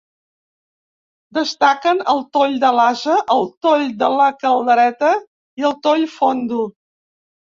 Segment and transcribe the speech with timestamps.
[1.37, 5.13] Destaquen el toll de l'Ase, el toll de la Caldereta
[5.63, 6.65] i el toll Fondo.